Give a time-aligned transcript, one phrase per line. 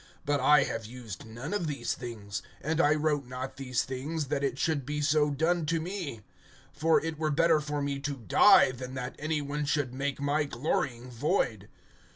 [0.27, 4.43] (15)But I have used none of these things; and I wrote not these things, that
[4.43, 6.21] it should be so done to me;
[6.73, 10.45] for it were better for me to die, than that any one should make my
[10.45, 11.69] glorying void.